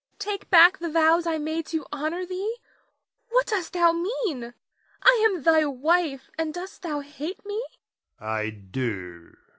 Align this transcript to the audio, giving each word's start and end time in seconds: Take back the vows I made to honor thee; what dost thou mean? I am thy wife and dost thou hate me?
Take 0.17 0.49
back 0.49 0.79
the 0.79 0.89
vows 0.89 1.27
I 1.27 1.37
made 1.37 1.67
to 1.67 1.85
honor 1.91 2.25
thee; 2.25 2.55
what 3.29 3.45
dost 3.45 3.73
thou 3.73 3.91
mean? 3.91 4.55
I 5.03 5.21
am 5.29 5.43
thy 5.43 5.63
wife 5.67 6.31
and 6.39 6.51
dost 6.55 6.81
thou 6.81 7.01
hate 7.01 7.39
me? 7.45 7.63